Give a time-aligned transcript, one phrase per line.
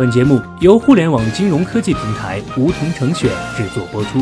[0.00, 4.18] 本节目由互联网金融科技平台梧桐城选制作播出。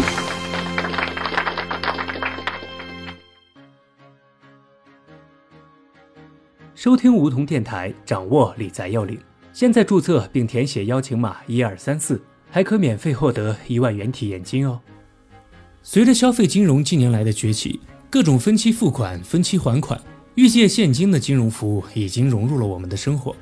[6.75, 9.17] 收听梧桐电台，掌握理财要领。
[9.53, 12.21] 现在注册并填写邀请码一二三四，
[12.51, 14.81] 还可免费获得一万元体验金哦。
[15.85, 17.79] 随着消费金融近年来的崛起，
[18.11, 20.01] 各种分期付款、分期还款、
[20.35, 23.33] 预借现金的金融服务已经融入了我们的生活。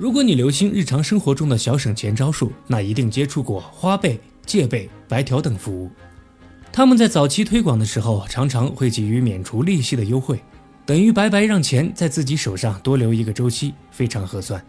[0.00, 5.90] 如果你留心日常生活中的小省钱招数，那一定接触过花呗、借呗、白条等服务。
[6.72, 10.40] 他们在早期推广的时候，常常会给予免除利息的优惠，
[10.86, 14.64] 等于白白让钱在自己手上多留一个周期，非常合算。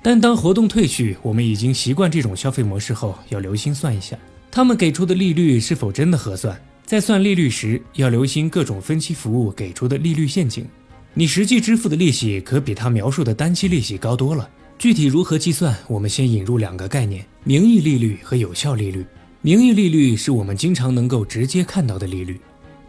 [0.00, 4.16] 但当活动退去，我们已经习惯这种消费模式后，要留心算一下，
[4.50, 6.58] 他们给出的利率是否真的合算。
[6.86, 10.66] 在算利率时，要留心各种分期服务给出的利率陷阱，
[11.12, 14.48] 你实际支付的利息可比他描述的单期利息高多了。
[14.82, 19.06] 具体如何计算，我们先引入两个概念：名义利率和有效利率。
[19.40, 22.40] 名义利率是我们经常能够直接看到的利率，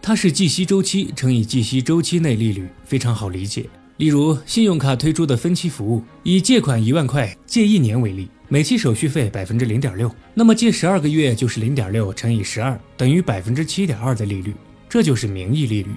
[0.02, 3.70] 它是计息周期乘以计息周期内利率，非常好理解。
[3.98, 14.56] 例如，信用卡推出的分期服务，以借款一万块借一年为例，每期手续费百分之零点六，那么借十二个月就是零点六乘以十二，等于百分之七点二的利率，
[14.90, 15.92] 这就是名义利率。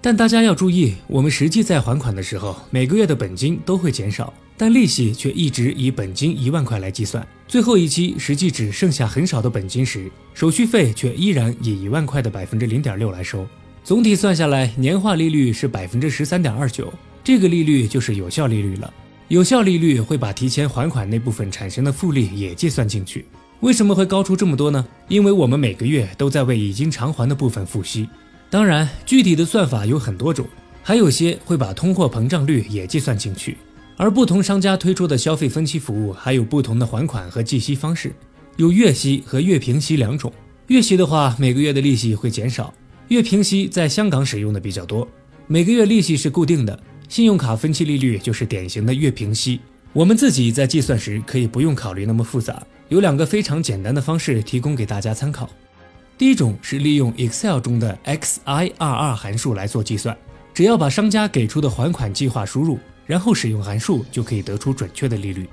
[0.00, 7.26] 但大家要注意，我们实际在还款的时候，每个月的本金都会减少，但利息却一直以本金一万块来计算。
[7.48, 13.44] 最后一期实际只剩下很少的本金时，手续费却依然以一万块的百分之零点六来收。
[13.82, 16.94] 总体算下来，年化利率是百分之十三点二九。
[17.24, 18.94] 这个利率就是有效利率了。
[19.26, 23.26] 有效利率会把提前还款那部分产生的复利也计算进去。
[23.62, 24.86] 为什么会高出这么多呢？
[25.08, 28.08] 因为我们每个月都在为已经偿还的部分付息。
[28.48, 30.46] 当然，具体的算法有很多种，
[30.84, 33.56] 还有些会把通货膨胀率也计算进去。
[33.96, 38.12] 而不同商家推出的消费分期服务还有不同的还款和计息方式，
[38.56, 40.32] 有月息和月平息两种。
[40.68, 42.72] 月息的话，每个月的利息会减少；
[43.08, 45.06] 月平息在香港使用的比较多，
[45.46, 46.78] 每个月利息是固定的。
[47.08, 49.60] 信用卡分期利率就是典型的月平息。
[49.92, 55.50] 我们自己在计算时可以不用考虑那么复杂，有两个非常简单的方式提供给大家参考。
[56.16, 60.16] 第一种是利用 Excel 中的 XIRR 函数来做计算，
[60.54, 62.78] 只要把商家给出的还款计划输入，
[63.12, 65.46] 然后使用函数就可以得出准确的利率。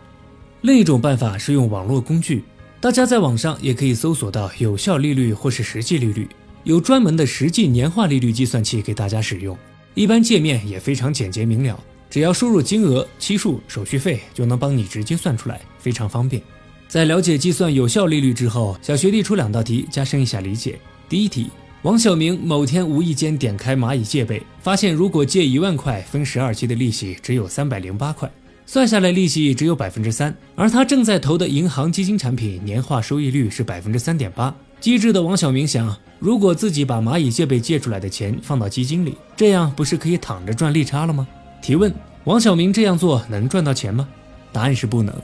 [0.62, 2.42] 另一种办法是用网络工具，
[2.80, 6.26] 大家在网上也可以搜索到有效利率或是实际利率，
[6.64, 9.58] 有专门的实际年化利率计算器给大家使用。
[9.94, 11.78] 一般界面也非常简洁明了，
[12.10, 16.42] 只要输入金额、期数、手续费，就能帮你直接算出来，非常方便。
[16.88, 20.80] 在了解计算有效利率之后，小学弟出两道题，加深一下理解。
[21.10, 21.50] 第一题：
[21.84, 28.30] 王小明某天无意间点开蚂蚁借呗，发现如果借一万块，分十二期的利息只有三百零八块，
[28.66, 34.54] 算下来利息只有百分之三，而他正在投的银行基金产品年化收益率是百分之三点八。
[34.82, 35.96] 机智的王小明想。
[36.20, 41.26] 如果自己把蚂蚁借呗借出来的钱放到基金里，这样不是可以躺着赚利差了吗？
[41.62, 41.94] 提问：
[42.26, 44.06] 王小明这样做能赚到钱吗？
[44.52, 45.16] 答案是不能。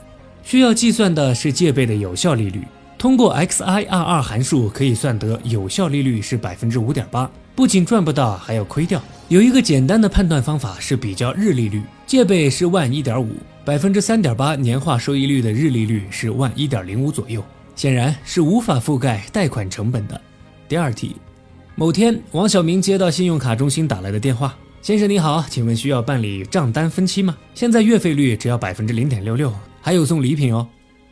[0.42, 2.62] 需要计算的是借呗的有效利率。
[2.98, 9.00] 通过 XIRR 函数可以算得有效利率是百分之五点八，不仅赚不到，还要亏掉。
[9.28, 13.28] 有一个简单的判断方法是比较日利率，借呗是万一点五，
[13.64, 20.18] 百分之三点八年化收益率的日利率是万一点零五左右，显然是无法覆盖贷款成本的。
[20.66, 21.16] 第二题，
[21.74, 27.36] 某天，王小明接到信用卡中心打来的电话：“先生你好，请问需要办理账单分期吗？
[27.54, 29.52] 现在月费率只要百分之零点六六，
[29.82, 30.66] 还有送礼品哦。”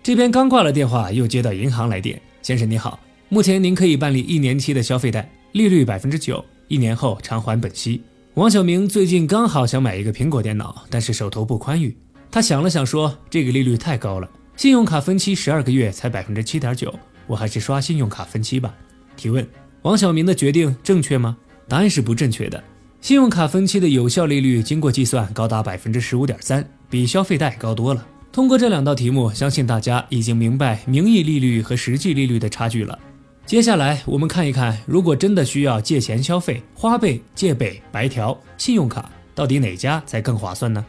[0.05, 3.01] 这边刚挂了电话，又接到银行来电：“先生你好，
[3.31, 8.03] 目前您可以办理一年期的消费贷，利率百分之九，一年后偿还本息。”
[8.35, 11.97] 王小明最近刚好想买一个苹果电脑，但是手头不宽裕，
[12.31, 16.95] 他想了想说：“这个利率太高了，信用卡分期十二个月才百分之七点九，
[17.27, 18.75] 我还是刷信用卡分期吧。”
[19.17, 19.49] 提问：
[19.81, 21.35] 王小明的决定正确吗？
[21.67, 22.63] 答案是不正确的。
[23.01, 28.07] 信用卡分期的有效利率经过计算高达百分之十五点三，比消费贷高多了。
[28.35, 32.99] 通过这两道题目，相信大家已经明白名义利率和实际利率的差距了。
[33.47, 40.85] 接下来我们看一看，如果真的需要借钱消费，花呗、借呗、白条、信用卡，到底哪家才更划算呢？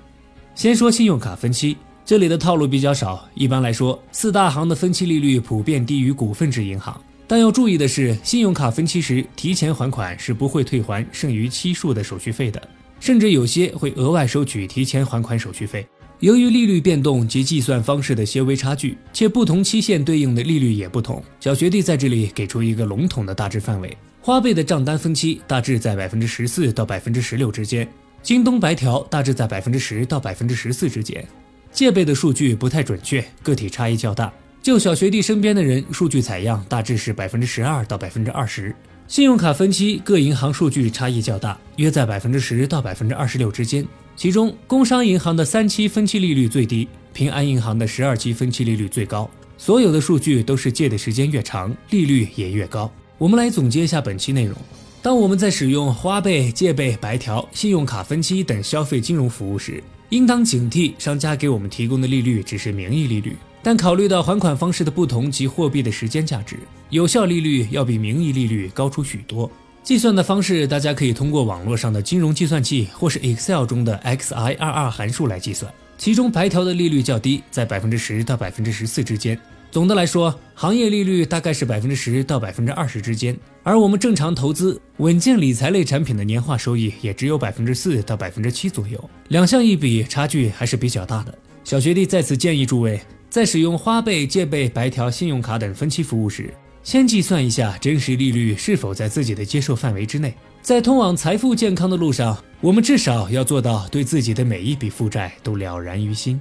[0.55, 3.29] 先说信用卡分期，这里的套路比较少。
[3.35, 6.99] 一般来说，四大行的分期利率普遍低于股份制银行。
[7.27, 12.59] 但要注意的是，信用卡分期时提前还款是不会退还剩余期数的手续费的，
[12.99, 15.85] 甚至有些会额外收取提前还款手续费。
[16.21, 27.87] 由于利率变动及计算方式的些微差距，且不同期限对应的利率也不同，小学弟在这里给出一个笼统的大致范围：花呗的账单分期大致在百分之十四到百分之十六之间，
[28.23, 31.25] 京东白条大致在百分之十到百分之十四之间。
[31.71, 34.31] 借呗的数据不太准确，个体差异较大。
[34.61, 38.73] 就小学弟身边的人，数据采样大致是百分之十二到百分之二十。
[39.07, 43.85] 信用卡分期各银行数据差异较大，约在百分之十到百分之二十六之间。
[44.15, 49.29] 其中，工商银行的三期分期利率最低，平安银行的十二期分期利率最高。
[49.59, 52.91] 所有的数据都是借的时间越长，利率也越高。
[53.19, 54.57] 我们来总结一下本期内容：
[55.03, 63.37] 当我们在使用花呗、借呗、白条、信用卡分期等消费金融服务时，应当警惕商家给我们提供的利率只是名义利率。
[63.65, 66.55] 但考虑到还款方式的不同及货币的时间价值，
[66.91, 69.49] 有效利率要比名义利率高出许多。
[69.81, 75.73] 计算的方式，大家可以通过网络上的金融计算器或是 Excel 中的 XIRR 函数来计算。
[75.97, 79.35] 其中白条的利率较低，在百分之十到百分之十四之间。
[79.71, 83.35] 总的来说，行业利率大概是百分之十到百分之二十之间。
[83.63, 89.09] 而我们正常投资稳健理财类产品的年化收益也只有百分之四到百分之七左右。
[89.29, 91.35] 两项一比，差距还是比较大的。
[91.63, 93.01] 小学弟在此建议诸位。
[93.29, 100.33] 在使用花呗、借呗、白条、信用卡等分期服务时，先计算一下真实利率是否在自己的接受范围之内。
[100.61, 106.39] 在通往财富健康的路上，我们至少要做到对自己的每一笔负债都了然于心。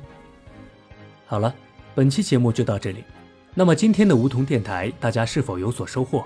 [1.26, 1.54] 好了，
[1.94, 3.04] 本期节目就到这里。
[3.54, 6.24] 那么今天的梧桐电台，大家是否有所收获？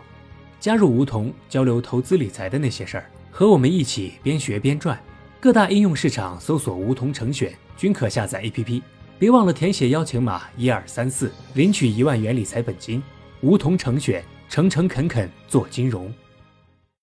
[0.61, 4.99] 加入梧桐，交流投资理财的那些事儿，和我们一起边学边赚。
[5.41, 8.83] 各大应用市场搜索“梧桐成选”，均可下载 APP。
[9.19, 13.03] 别忘了填写邀请码一二三四，领取一万元理财本金。
[13.41, 16.13] 梧桐成选，诚诚恳恳做金融。